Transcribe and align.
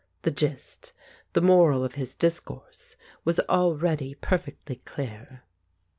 The 0.23 0.31
gist, 0.31 0.93
the 1.33 1.41
moral 1.43 1.83
of 1.83 1.93
his 1.93 2.15
discourse, 2.15 2.95
was 3.23 3.39
already 3.41 4.15
perfectly 4.15 4.77
clear. 4.77 5.43